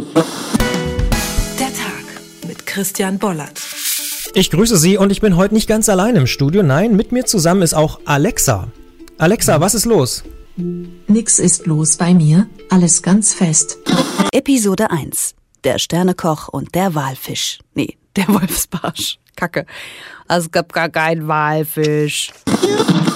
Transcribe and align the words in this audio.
Der 0.00 1.66
Tag 1.66 2.48
mit 2.48 2.64
Christian 2.64 3.18
Bollert. 3.18 3.60
Ich 4.32 4.50
grüße 4.50 4.78
Sie 4.78 4.96
und 4.96 5.12
ich 5.12 5.20
bin 5.20 5.36
heute 5.36 5.52
nicht 5.52 5.68
ganz 5.68 5.90
allein 5.90 6.16
im 6.16 6.26
Studio. 6.26 6.62
Nein, 6.62 6.96
mit 6.96 7.12
mir 7.12 7.26
zusammen 7.26 7.60
ist 7.60 7.74
auch 7.74 8.00
Alexa. 8.06 8.68
Alexa, 9.18 9.60
was 9.60 9.74
ist 9.74 9.84
los? 9.84 10.24
Nix 10.56 11.38
ist 11.38 11.66
los 11.66 11.98
bei 11.98 12.14
mir, 12.14 12.46
alles 12.70 13.02
ganz 13.02 13.34
fest. 13.34 13.78
Episode 14.32 14.90
1. 14.90 15.34
Der 15.64 15.78
Sternekoch 15.78 16.48
und 16.48 16.74
der 16.74 16.94
Walfisch. 16.94 17.58
Nee, 17.74 17.98
der 18.16 18.28
Wolfsbarsch. 18.28 19.18
Kacke. 19.36 19.66
Also 20.28 20.46
es 20.46 20.52
gab 20.52 20.72
gar 20.72 20.88
keinen 20.88 21.28
Walfisch. 21.28 22.32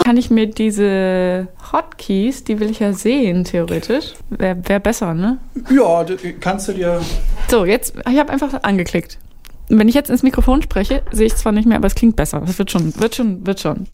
Kann 0.04 0.16
ich 0.16 0.30
mir 0.30 0.46
diese 0.46 1.48
Hotkeys, 1.72 2.44
die 2.44 2.60
will 2.60 2.70
ich 2.70 2.80
ja 2.80 2.92
sehen, 2.92 3.44
theoretisch. 3.44 4.14
Wäre 4.30 4.56
wär 4.64 4.80
besser, 4.80 5.14
ne? 5.14 5.38
Ja, 5.70 6.04
das 6.04 6.20
kannst 6.40 6.68
du 6.68 6.72
dir. 6.72 7.00
So, 7.48 7.64
jetzt, 7.64 7.94
ich 8.10 8.18
habe 8.18 8.32
einfach 8.32 8.62
angeklickt. 8.62 9.18
Wenn 9.68 9.88
ich 9.88 9.96
jetzt 9.96 10.10
ins 10.10 10.22
Mikrofon 10.22 10.62
spreche, 10.62 11.02
sehe 11.10 11.26
ich 11.26 11.34
zwar 11.34 11.50
nicht 11.50 11.66
mehr, 11.66 11.76
aber 11.76 11.88
es 11.88 11.96
klingt 11.96 12.14
besser. 12.14 12.40
Es 12.46 12.56
wird 12.58 12.70
schon, 12.70 12.94
wird 13.00 13.16
schon, 13.16 13.44
wird 13.44 13.60
schon. 13.60 13.88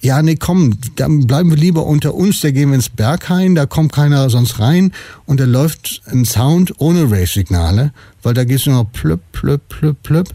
Ja, 0.00 0.22
nee, 0.22 0.36
komm, 0.36 0.78
dann 0.96 1.26
bleiben 1.26 1.50
wir 1.50 1.56
lieber 1.56 1.84
unter 1.86 2.14
uns, 2.14 2.40
da 2.40 2.50
gehen 2.50 2.70
wir 2.70 2.76
ins 2.76 2.88
Berghain, 2.88 3.54
da 3.54 3.66
kommt 3.66 3.92
keiner 3.92 4.30
sonst 4.30 4.58
rein 4.58 4.92
und 5.26 5.38
da 5.38 5.44
läuft 5.44 6.02
ein 6.06 6.24
Sound 6.24 6.74
ohne 6.78 7.10
Race-Signale, 7.10 7.92
weil 8.22 8.34
da 8.34 8.44
geht's 8.44 8.66
nur 8.66 8.76
noch 8.76 8.90
plöpp, 8.90 9.20
plöpp, 9.32 9.68
plöpp, 9.68 10.02
plöpp. 10.02 10.28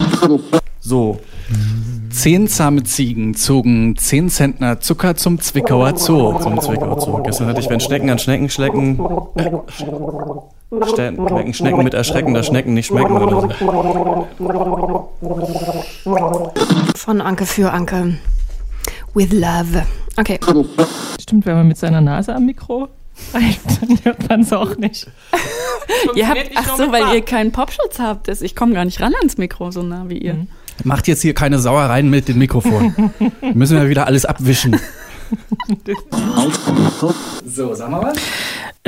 So. 0.88 1.20
Zehn 2.08 2.48
zahme 2.48 2.82
Ziegen 2.82 3.34
zogen 3.34 3.94
zehn 3.98 4.30
Zentner 4.30 4.80
Zucker 4.80 5.16
zum 5.16 5.38
Zwickauer 5.38 5.98
Zoo. 5.98 6.38
Zum 6.38 6.58
Zwickauer 6.58 6.98
Zoo. 6.98 7.22
Gestern 7.22 7.46
hatte 7.46 7.60
ich, 7.60 7.68
wenn 7.68 7.80
Schnecken 7.80 8.08
an 8.08 8.18
Schnecken 8.18 8.48
schlecken. 8.48 8.98
Äh, 9.36 9.50
Schnecken, 10.86 11.52
Schnecken 11.52 11.84
mit 11.84 11.92
erschreckender 11.92 12.42
Schnecken 12.42 12.72
nicht 12.72 12.86
schmecken 12.86 13.16
oder 13.18 13.40
so. 13.42 13.48
Von 16.96 17.20
Anke 17.20 17.44
für 17.44 17.70
Anke. 17.70 18.14
With 19.12 19.32
love. 19.32 19.84
Okay. 20.16 20.40
Stimmt, 21.20 21.44
wenn 21.44 21.54
man 21.54 21.68
mit 21.68 21.76
seiner 21.76 22.00
Nase 22.00 22.34
am 22.34 22.46
Mikro 22.46 22.88
dann 23.32 23.98
hört 24.04 24.28
man 24.28 24.40
es 24.40 24.52
auch 24.52 24.76
nicht. 24.76 25.06
ihr 26.14 26.28
habt, 26.28 26.50
ach 26.54 26.76
so, 26.76 26.92
weil 26.92 27.14
ihr 27.14 27.22
keinen 27.22 27.52
Popschutz 27.52 27.98
habt. 27.98 28.28
Ich 28.28 28.56
komme 28.56 28.74
gar 28.74 28.84
nicht 28.84 29.00
ran 29.00 29.14
ans 29.14 29.38
Mikro, 29.38 29.70
so 29.70 29.82
nah 29.82 30.08
wie 30.08 30.18
ihr. 30.18 30.34
Mhm. 30.34 30.48
Macht 30.84 31.08
jetzt 31.08 31.22
hier 31.22 31.34
keine 31.34 31.58
Sauereien 31.58 32.08
mit 32.08 32.28
dem 32.28 32.38
Mikrofon. 32.38 33.12
Müssen 33.54 33.78
wir 33.78 33.88
wieder 33.88 34.06
alles 34.06 34.24
abwischen. 34.24 34.76
so, 37.44 37.74
sag 37.74 37.90
mal 37.90 38.02
was. 38.02 38.16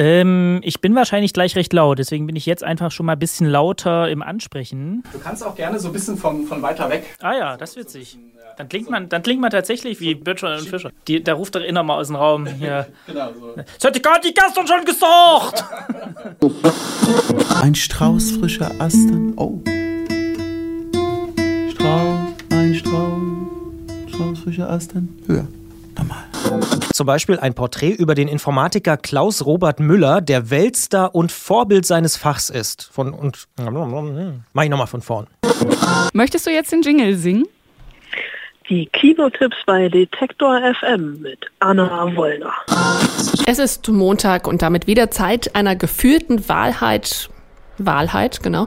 Ähm, 0.00 0.60
ich 0.62 0.80
bin 0.80 0.94
wahrscheinlich 0.94 1.34
gleich 1.34 1.56
recht 1.56 1.74
laut, 1.74 1.98
deswegen 1.98 2.26
bin 2.26 2.34
ich 2.34 2.46
jetzt 2.46 2.64
einfach 2.64 2.90
schon 2.90 3.04
mal 3.04 3.12
ein 3.12 3.18
bisschen 3.18 3.46
lauter 3.46 4.08
im 4.08 4.22
Ansprechen. 4.22 5.02
Du 5.12 5.18
kannst 5.18 5.44
auch 5.44 5.54
gerne 5.54 5.78
so 5.78 5.88
ein 5.88 5.92
bisschen 5.92 6.16
von, 6.16 6.46
von 6.46 6.62
weiter 6.62 6.88
weg. 6.88 7.04
Ah 7.20 7.34
ja, 7.34 7.56
das 7.58 7.70
ist 7.72 7.76
witzig. 7.76 8.18
Dann 8.56 8.70
klingt 8.70 8.88
man, 8.88 9.10
dann 9.10 9.22
klingt 9.22 9.42
man 9.42 9.50
tatsächlich 9.50 10.00
wie 10.00 10.14
Bertrand 10.14 10.62
und 10.62 10.68
Fischer. 10.70 10.90
Die, 11.06 11.22
da 11.22 11.34
ruft 11.34 11.54
doch 11.54 11.60
immer 11.60 11.82
mal 11.82 11.96
aus 11.98 12.06
dem 12.06 12.16
Raum 12.16 12.46
hier. 12.58 12.86
genau 13.06 13.28
so. 13.38 13.54
Das 13.56 13.84
hätte 13.84 14.00
gar 14.00 14.18
die 14.20 14.32
gestern 14.32 14.66
schon 14.66 14.86
gesagt! 14.86 15.64
Ein 17.60 17.74
Strauß 17.74 18.30
frischer 18.38 18.70
Astern. 18.78 19.34
Oh. 19.36 19.60
Strauß, 21.72 22.18
ein 22.52 22.74
Strauß, 22.74 24.14
Strauß 24.14 24.38
frischer 24.38 24.70
Astern. 24.70 25.10
Höher. 25.26 25.46
Normal. 25.46 25.59
Zum 27.00 27.06
Beispiel 27.06 27.38
ein 27.38 27.54
Porträt 27.54 27.92
über 27.92 28.14
den 28.14 28.28
Informatiker 28.28 28.98
Klaus 28.98 29.46
Robert 29.46 29.80
Müller, 29.80 30.20
der 30.20 30.50
Weltstar 30.50 31.14
und 31.14 31.32
Vorbild 31.32 31.86
seines 31.86 32.18
Fachs 32.18 32.50
ist. 32.50 32.90
Von 32.92 33.14
und 33.14 33.48
mach 33.56 34.64
ich 34.64 34.68
nochmal 34.68 34.86
von 34.86 35.00
vorn. 35.00 35.26
Möchtest 36.12 36.46
du 36.46 36.50
jetzt 36.50 36.72
den 36.72 36.82
Jingle 36.82 37.16
singen? 37.16 37.46
Die 38.68 38.84
Kinotipps 38.84 39.56
bei 39.64 39.88
Detektor 39.88 40.60
FM 40.78 41.22
mit 41.22 41.38
Anna 41.60 42.14
Wollner. 42.14 42.52
Es 43.46 43.58
ist 43.58 43.88
Montag 43.88 44.46
und 44.46 44.60
damit 44.60 44.86
wieder 44.86 45.10
Zeit 45.10 45.56
einer 45.56 45.76
geführten 45.76 46.50
Wahlheit. 46.50 47.30
Wahlheit, 47.86 48.42
genau. 48.42 48.66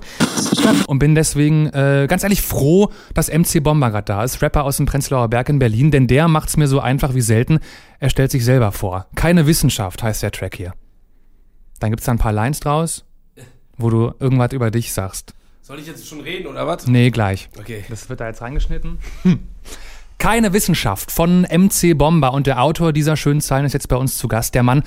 Und 0.88 1.00
bin 1.00 1.16
deswegen 1.16 1.68
äh, 1.68 2.08
ganz 2.10 2.24
ehrlich 2.24 2.42
froh, 2.42 2.92
dass 3.14 3.32
MC 3.32 3.64
Bomber 3.64 3.92
gerade 3.92 4.06
da 4.06 4.24
ist, 4.24 4.42
Rapper 4.42 4.64
aus 4.64 4.78
dem 4.78 4.86
Prenzlauer 4.86 5.28
Berg 5.28 5.50
in 5.50 5.60
Berlin, 5.60 5.92
denn 5.92 6.08
der 6.08 6.28
macht 6.28 6.50
es 6.50 6.58
mir 6.58 6.68
so 6.68 6.80
einfach 6.80 7.14
wie 7.14 7.22
selten. 7.22 7.60
Er 8.00 8.10
stellt 8.10 8.32
sich 8.32 8.44
selber 8.46 8.72
vor. 8.72 9.08
Keine 9.16 9.48
Wissenschaft 9.48 10.04
heißt 10.04 10.24
der 10.24 10.32
Track 10.32 10.56
hier. 10.56 10.74
Dann 11.80 11.92
gibt 11.92 12.02
es 12.02 12.06
da 12.06 12.12
ein 12.12 12.18
paar 12.18 12.34
Lines 12.34 12.60
draus, 12.60 13.06
wo 13.78 13.90
du 13.90 14.14
irgendwas 14.20 14.54
über 14.54 14.72
dich 14.72 14.94
sagst. 14.94 15.34
Soll 15.62 15.80
ich 15.80 15.88
jetzt 15.88 16.08
schon 16.08 16.20
reden 16.20 16.48
oder 16.48 16.68
was? 16.68 16.88
Nee, 16.88 17.10
gleich. 17.10 17.50
Okay. 17.58 17.86
Das 17.90 18.10
wird 18.10 18.20
da 18.20 18.28
jetzt 18.28 18.42
reingeschnitten. 18.42 19.00
Hm. 19.24 19.40
Keine 20.24 20.54
Wissenschaft 20.54 21.12
von 21.12 21.42
MC 21.42 21.98
Bomber 21.98 22.32
und 22.32 22.48
der 22.48 22.64
Autor 22.64 22.94
dieser 22.94 23.18
schönen 23.18 23.42
Zeilen 23.42 23.66
ist 23.66 23.74
jetzt 23.74 23.90
bei 23.90 23.98
uns 23.98 24.18
zu 24.18 24.30
Gast, 24.30 24.56
der 24.56 24.64
Mann. 24.64 24.82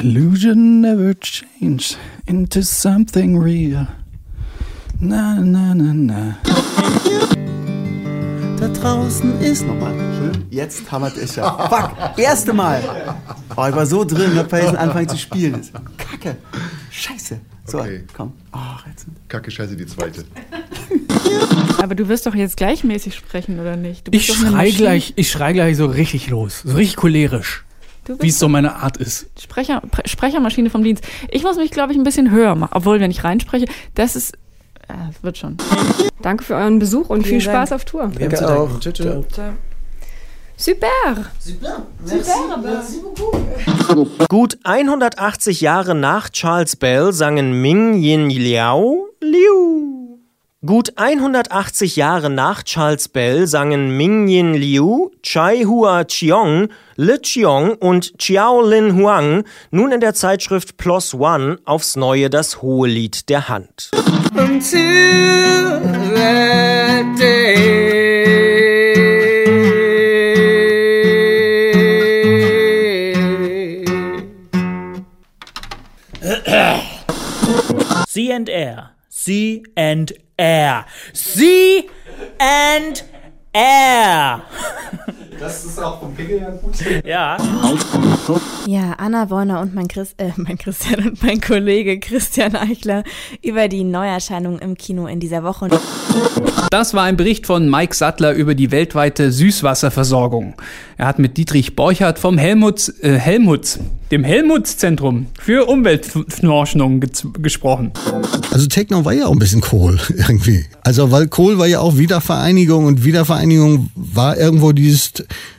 Illusion 0.00 0.80
never 0.80 1.14
change 1.20 1.94
into 2.26 2.60
something 2.60 3.40
real. 3.40 3.86
Na, 4.98 5.36
na, 5.36 5.76
na, 5.76 5.94
na. 5.94 6.36
Da 8.58 8.66
draußen 8.66 9.40
ist 9.40 9.64
nochmal. 9.64 9.94
Schön. 10.18 10.44
Jetzt 10.50 10.90
hammert 10.90 11.16
es 11.18 11.36
ja. 11.36 11.68
Fuck, 11.68 12.18
erste 12.18 12.52
Mal. 12.52 12.82
Oh, 13.54 13.66
ich 13.68 13.76
war 13.76 13.86
so 13.86 14.04
drin, 14.04 14.36
hab 14.36 14.48
vergessen 14.48 14.76
anfangen 14.76 15.08
zu 15.08 15.18
spielen. 15.18 15.62
Kacke. 15.96 16.36
Scheiße. 16.90 17.38
So, 17.64 17.78
okay. 17.78 18.02
komm. 18.12 18.32
Oh, 18.52 18.58
Kacke, 19.28 19.52
scheiße, 19.52 19.76
die 19.76 19.86
zweite. 19.86 20.24
Aber 21.82 21.96
du 21.96 22.06
wirst 22.06 22.26
doch 22.26 22.34
jetzt 22.36 22.56
gleichmäßig 22.56 23.16
sprechen, 23.16 23.58
oder 23.58 23.76
nicht? 23.76 24.14
ich 24.14 24.26
schrei 24.26 24.70
gleich, 24.70 25.14
ich 25.16 25.28
schrei 25.28 25.52
gleich 25.52 25.76
so 25.76 25.86
richtig 25.86 26.30
los. 26.30 26.62
So 26.64 26.76
richtig 26.76 26.94
cholerisch. 26.94 27.64
Wie 28.20 28.28
es 28.28 28.38
so 28.38 28.48
meine 28.48 28.76
Art 28.76 28.98
ist. 28.98 29.26
Sprecher, 29.40 29.82
Sprechermaschine 30.04 30.70
vom 30.70 30.84
Dienst. 30.84 31.04
Ich 31.28 31.42
muss 31.42 31.56
mich, 31.56 31.72
glaube 31.72 31.92
ich, 31.92 31.98
ein 31.98 32.04
bisschen 32.04 32.30
höher 32.30 32.54
machen. 32.54 32.70
Obwohl, 32.74 33.00
wenn 33.00 33.10
ich 33.10 33.24
reinspreche, 33.24 33.66
das 33.96 34.14
ist. 34.14 34.34
Ja, 34.88 35.08
das 35.08 35.24
wird 35.24 35.38
schon. 35.38 35.56
Danke 36.20 36.44
für 36.44 36.54
euren 36.54 36.78
Besuch 36.78 37.10
und 37.10 37.26
viel 37.26 37.40
Spaß 37.40 37.72
auf 37.72 37.84
Tour. 37.84 38.12
Wir 38.16 38.26
haben 38.26 38.36
zu 38.36 38.44
danken. 38.44 38.80
Tschüss. 38.80 39.52
Super. 40.56 40.86
Super. 41.40 41.86
Merci, 42.06 42.30
merci 42.62 43.00
beaucoup. 43.02 44.28
Gut 44.28 44.58
180 44.62 45.60
Jahre 45.60 45.96
nach 45.96 46.30
Charles 46.30 46.76
Bell 46.76 47.12
sangen 47.12 47.60
Ming 47.60 47.94
Yin 48.00 48.30
Liao 48.30 49.08
Liu. 49.20 49.81
Gut 50.64 50.92
180 50.94 51.96
Jahre 51.96 52.30
nach 52.30 52.62
Charles 52.62 53.08
Bell 53.08 53.48
sangen 53.48 53.96
Ming 53.96 54.28
Yin 54.28 54.54
Liu, 54.54 55.10
Chai 55.20 55.64
Hua 55.64 56.04
Chiong, 56.04 56.68
Li 56.94 57.18
Chiong 57.20 57.74
und 57.74 58.16
Chiao 58.18 58.62
Lin 58.62 58.94
Huang 58.94 59.42
nun 59.72 59.90
in 59.90 59.98
der 59.98 60.14
Zeitschrift 60.14 60.76
PLOS 60.76 61.14
ONE 61.14 61.58
aufs 61.64 61.96
Neue 61.96 62.30
das 62.30 62.62
hohe 62.62 62.86
Lied 62.86 63.28
der 63.28 63.48
Hand. 63.48 63.90
Until 64.36 65.82
C 79.14 79.62
and 79.76 80.14
Air. 80.38 80.86
C 81.12 81.84
and 82.38 83.04
Air. 83.52 84.40
Das 85.38 85.66
ist 85.66 85.78
auch 85.78 86.00
vom 86.00 86.14
Pickel 86.14 86.38
ja 86.38 86.50
gut. 86.50 86.72
Ja. 87.04 87.36
Ja, 88.66 88.92
Anna 88.96 89.28
Warner 89.28 89.60
und 89.60 89.74
mein, 89.74 89.86
Chris, 89.86 90.14
äh, 90.16 90.30
mein 90.36 90.56
Christian 90.56 91.06
und 91.08 91.22
mein 91.22 91.42
Kollege 91.42 92.00
Christian 92.00 92.56
Eichler 92.56 93.04
über 93.42 93.68
die 93.68 93.84
Neuerscheinungen 93.84 94.60
im 94.60 94.78
Kino 94.78 95.06
in 95.06 95.20
dieser 95.20 95.42
Woche. 95.44 95.68
Das 96.70 96.94
war 96.94 97.02
ein 97.02 97.18
Bericht 97.18 97.46
von 97.46 97.68
Mike 97.68 97.94
Sattler 97.94 98.32
über 98.32 98.54
die 98.54 98.70
weltweite 98.70 99.30
Süßwasserversorgung. 99.30 100.54
Er 100.96 101.06
hat 101.06 101.18
mit 101.18 101.36
Dietrich 101.36 101.76
Borchardt 101.76 102.18
vom 102.18 102.38
Helmuts, 102.38 102.88
äh, 103.00 103.18
Helmuts, 103.18 103.78
dem 104.12 104.24
Helmutszentrum 104.24 105.26
für 105.40 105.66
Umweltforschung 105.66 107.00
gesprochen. 107.40 107.92
Also 108.50 108.66
Techno 108.66 109.04
war 109.04 109.14
ja 109.14 109.26
auch 109.26 109.32
ein 109.32 109.38
bisschen 109.38 109.62
Kohl 109.62 109.98
irgendwie. 110.10 110.66
Also 110.82 111.10
weil 111.10 111.28
Kohl 111.28 111.58
war 111.58 111.66
ja 111.66 111.80
auch 111.80 111.96
Wiedervereinigung 111.96 112.84
und 112.84 113.04
Wiedervereinigung 113.04 113.90
war 113.94 114.36
irgendwo 114.36 114.72
dieses 114.72 115.12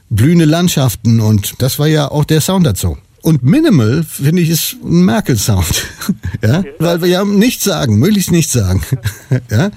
blühende 0.09 0.45
Landschaften 0.45 1.19
und 1.19 1.55
das 1.57 1.79
war 1.79 1.87
ja 1.87 2.09
auch 2.11 2.25
der 2.25 2.41
Sound 2.41 2.65
dazu. 2.65 2.97
Und 3.23 3.41
Minimal, 3.41 4.03
finde 4.03 4.41
ich, 4.41 4.49
ist 4.49 4.75
ein 4.83 5.05
Merkel-Sound. 5.05 5.85
ja? 6.43 6.61
Weil 6.77 7.01
wir 7.01 7.07
ja 7.07 7.23
nichts 7.23 7.63
sagen, 7.63 7.95
möglichst 7.95 8.31
nichts 8.31 8.51
sagen. 8.51 8.83
ja? 9.49 9.71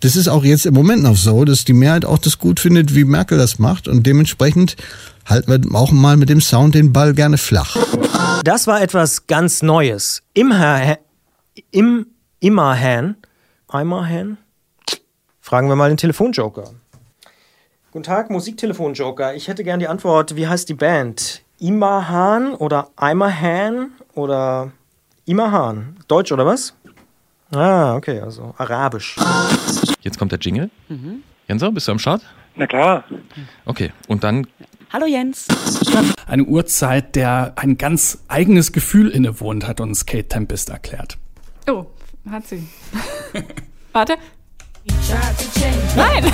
Das 0.00 0.16
ist 0.16 0.28
auch 0.28 0.44
jetzt 0.44 0.64
im 0.64 0.72
Moment 0.72 1.02
noch 1.02 1.16
so, 1.16 1.44
dass 1.44 1.66
die 1.66 1.74
Mehrheit 1.74 2.06
auch 2.06 2.16
das 2.16 2.38
gut 2.38 2.58
findet, 2.58 2.94
wie 2.94 3.04
Merkel 3.04 3.36
das 3.36 3.58
macht. 3.58 3.86
Und 3.86 4.06
dementsprechend 4.06 4.76
halten 5.26 5.50
wir 5.50 5.78
auch 5.78 5.92
mal 5.92 6.16
mit 6.16 6.30
dem 6.30 6.40
Sound 6.40 6.74
den 6.74 6.94
Ball 6.94 7.12
gerne 7.12 7.36
flach. 7.36 7.76
Das 8.44 8.66
war 8.66 8.80
etwas 8.80 9.26
ganz 9.26 9.60
Neues. 9.60 10.22
Im, 10.32 10.56
Her 10.56 10.98
im 11.70 12.06
Immerhan? 12.40 13.16
Immerhan? 13.70 14.38
Fragen 15.42 15.68
wir 15.68 15.76
mal 15.76 15.90
den 15.90 15.98
Telefonjoker. 15.98 16.70
Guten 17.90 18.04
Tag, 18.04 18.30
Musiktelefonjoker. 18.30 19.34
Ich 19.34 19.48
hätte 19.48 19.64
gern 19.64 19.80
die 19.80 19.88
Antwort, 19.88 20.34
wie 20.34 20.48
heißt 20.48 20.66
die 20.70 20.74
Band? 20.74 21.42
Imahan 21.58 22.54
oder 22.54 22.90
Imahan 23.00 23.92
oder 24.14 24.72
Imahan? 25.24 25.96
Deutsch 26.06 26.30
oder 26.32 26.44
was? 26.44 26.74
Ah, 27.54 27.94
okay, 27.94 28.20
also 28.20 28.54
Arabisch. 28.58 29.16
Jetzt 30.00 30.18
kommt 30.18 30.32
der 30.32 30.38
Jingle. 30.38 30.70
Mhm. 30.88 31.22
Jenser, 31.48 31.72
bist 31.72 31.88
du 31.88 31.92
am 31.92 31.98
Start? 31.98 32.22
Na 32.56 32.66
klar. 32.66 33.04
Okay, 33.64 33.92
und 34.08 34.22
dann. 34.24 34.46
Hallo 34.92 35.06
Jens. 35.06 35.46
Eine 36.26 36.44
Uhrzeit, 36.44 37.16
der 37.16 37.54
ein 37.56 37.78
ganz 37.78 38.24
eigenes 38.28 38.72
Gefühl 38.72 39.08
innewohnt, 39.08 39.66
hat 39.66 39.80
uns 39.80 40.06
Kate 40.06 40.28
Tempest 40.28 40.68
erklärt. 40.70 41.16
Oh, 41.68 41.86
hat 42.30 42.46
sie. 42.46 42.66
Warte. 43.92 44.16
Nein! 45.96 46.24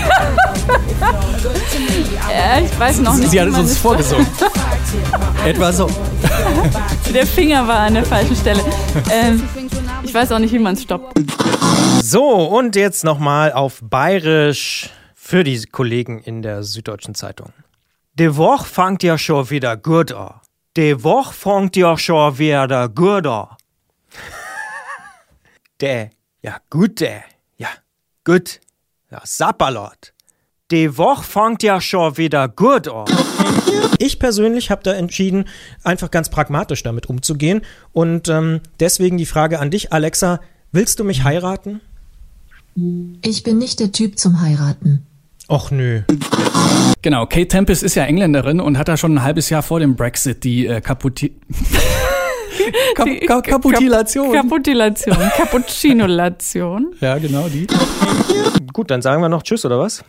ja, 2.30 2.60
ich 2.60 2.78
weiß 2.78 3.00
noch 3.00 3.16
nicht. 3.16 3.30
Sie 3.30 3.40
hat 3.40 3.48
es 3.48 3.58
uns 3.58 3.78
vorgesungen. 3.78 4.26
Etwa 5.44 5.72
so. 5.72 5.88
Der 7.14 7.26
Finger 7.26 7.66
war 7.66 7.80
an 7.80 7.94
der 7.94 8.04
falschen 8.04 8.36
Stelle. 8.36 8.60
Ähm, 9.10 9.48
ich 10.02 10.12
weiß 10.12 10.32
auch 10.32 10.38
nicht, 10.38 10.52
wie 10.52 10.58
man 10.58 10.74
es 10.74 10.82
stoppt. 10.82 11.18
So, 12.02 12.24
und 12.24 12.76
jetzt 12.76 13.04
nochmal 13.04 13.52
auf 13.52 13.80
Bayerisch 13.82 14.90
für 15.14 15.44
die 15.44 15.62
Kollegen 15.66 16.20
in 16.20 16.42
der 16.42 16.62
Süddeutschen 16.62 17.14
Zeitung. 17.14 17.52
Die 18.14 18.36
Woche 18.36 18.66
fängt 18.66 19.02
ja 19.02 19.16
schon 19.16 19.48
wieder 19.50 19.76
gut 19.76 20.12
an. 20.12 20.40
Die 20.76 21.02
Woche 21.02 21.32
fängt 21.32 21.76
ja 21.76 21.96
schon 21.96 22.38
wieder 22.38 22.88
gut 22.88 23.26
an. 23.26 23.48
der, 25.80 26.10
ja 26.42 26.56
gut, 26.70 27.00
der, 27.00 27.16
ja 27.16 27.22
gut, 28.24 28.60
ja 29.10 29.20
Sapperlot. 29.24 30.12
Die 30.70 30.96
Woche 30.96 31.22
fängt 31.22 31.62
ja 31.62 31.80
schon 31.80 32.16
wieder 32.16 32.48
gut 32.48 32.88
an. 32.88 33.04
Ich 33.98 34.18
persönlich 34.18 34.70
habe 34.70 34.82
da 34.82 34.92
entschieden, 34.92 35.44
einfach 35.84 36.10
ganz 36.10 36.30
pragmatisch 36.30 36.82
damit 36.82 37.06
umzugehen. 37.06 37.62
Und 37.92 38.28
ähm, 38.28 38.60
deswegen 38.80 39.18
die 39.18 39.26
Frage 39.26 39.58
an 39.60 39.70
dich, 39.70 39.92
Alexa, 39.92 40.40
willst 40.72 40.98
du 40.98 41.04
mich 41.04 41.24
heiraten? 41.24 41.80
Ich 43.22 43.42
bin 43.42 43.58
nicht 43.58 43.80
der 43.80 43.92
Typ 43.92 44.18
zum 44.18 44.40
Heiraten. 44.40 45.06
Och 45.48 45.70
nö. 45.70 46.02
Genau, 47.02 47.26
Kate 47.26 47.48
Tempest 47.48 47.82
ist 47.82 47.94
ja 47.94 48.04
Engländerin 48.04 48.60
und 48.60 48.78
hat 48.78 48.88
da 48.88 48.96
schon 48.96 49.16
ein 49.16 49.22
halbes 49.22 49.50
Jahr 49.50 49.62
vor 49.62 49.80
dem 49.80 49.96
Brexit 49.96 50.44
die 50.44 50.66
äh, 50.66 50.80
Kaputi 50.80 51.36
Kap 52.94 53.08
Kap 53.26 53.46
Kaputilation. 53.46 54.32
Kaputilation. 54.32 55.16
Cappuccinolation. 55.36 56.94
Ja, 57.00 57.18
genau, 57.18 57.48
die. 57.48 57.66
Gut, 58.72 58.90
dann 58.90 59.02
sagen 59.02 59.22
wir 59.22 59.28
noch 59.28 59.42
Tschüss, 59.42 59.64
oder 59.64 59.78
was? 59.78 60.04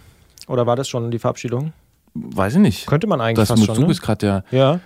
Oder 0.48 0.66
war 0.66 0.76
das 0.76 0.88
schon 0.90 1.12
die 1.12 1.20
Verabschiedung? 1.20 1.74
Weiß 2.14 2.54
ich 2.54 2.60
nicht. 2.60 2.86
Könnte 2.86 3.08
man 3.08 3.22
eigentlich 3.22 3.36
das 3.36 3.50
fast 3.50 3.60
musst 3.60 3.68
schon, 3.68 3.76
du 3.76 3.82
ne? 3.82 3.88
bist 3.88 4.02
gerade 4.02 4.18
der. 4.20 4.44
Ja. 4.52 4.80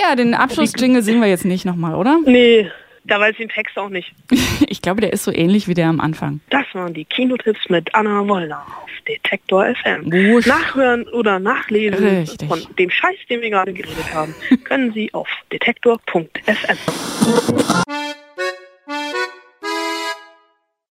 Ja, 0.00 0.14
den 0.14 0.34
Abschlussjingle 0.34 1.02
singen 1.02 1.20
wir 1.20 1.28
jetzt 1.28 1.44
nicht 1.44 1.64
nochmal, 1.64 1.94
oder? 1.94 2.18
Nee, 2.24 2.70
da 3.04 3.20
weiß 3.20 3.32
ich 3.32 3.38
den 3.38 3.48
Text 3.48 3.78
auch 3.78 3.88
nicht. 3.88 4.12
Ich 4.66 4.82
glaube, 4.82 5.00
der 5.00 5.12
ist 5.12 5.24
so 5.24 5.32
ähnlich 5.32 5.68
wie 5.68 5.74
der 5.74 5.88
am 5.88 6.00
Anfang. 6.00 6.40
Das 6.50 6.64
waren 6.72 6.94
die 6.94 7.04
Kinotipps 7.04 7.68
mit 7.68 7.94
Anna 7.94 8.26
Wollner 8.26 8.64
auf 8.82 8.90
Detektor 9.06 9.66
FM. 9.74 10.06
Wusch. 10.06 10.46
Nachhören 10.46 11.06
oder 11.08 11.38
nachlesen 11.38 12.04
Richtig. 12.04 12.48
von 12.48 12.60
dem 12.78 12.90
Scheiß, 12.90 13.16
den 13.28 13.40
wir 13.40 13.50
gerade 13.50 13.72
geredet 13.72 14.12
haben, 14.14 14.34
können 14.64 14.92
Sie 14.92 15.12
auf 15.12 15.28
detektor.fm. 15.52 16.78